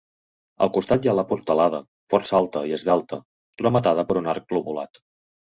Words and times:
Al 0.65 0.71
costat 0.77 1.03
hi 1.07 1.11
ha 1.11 1.13
la 1.17 1.25
portalada, 1.31 1.81
força 2.13 2.37
alta 2.39 2.65
i 2.71 2.75
esvelta, 2.79 3.21
rematada 3.65 4.07
per 4.13 4.21
un 4.23 4.31
arc 4.35 4.57
lobulat. 4.59 5.05